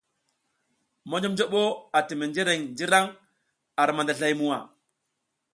Monjoɓnjoɓo 1.09 1.61
ati 1.97 2.13
menjreŋ 2.19 2.59
njǝraŋ 2.71 3.05
ar 3.81 3.89
mandazlay 3.95 4.33
muwa. 4.39 4.57